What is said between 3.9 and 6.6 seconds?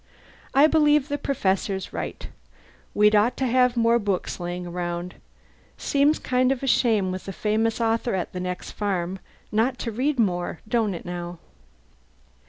books laying around. Seems kind